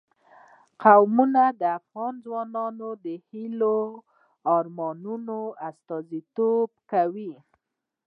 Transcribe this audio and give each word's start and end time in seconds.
قومونه 0.83 1.43
د 1.59 1.61
افغان 1.79 2.13
ځوانانو 2.25 2.89
د 3.05 3.07
هیلو 3.29 3.79
او 4.49 4.53
ارمانونو 4.59 5.39
استازیتوب 5.69 6.69
کوي. 6.91 7.33